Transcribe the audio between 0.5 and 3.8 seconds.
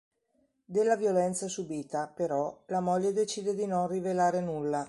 Della violenza subita, però, la moglie decide di